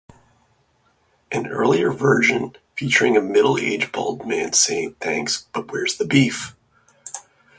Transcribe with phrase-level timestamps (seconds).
[1.31, 6.55] An earlier version, featuring a middle-aged bald man saying, Thanks, but where's the beef?